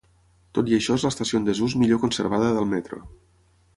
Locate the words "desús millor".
1.49-2.01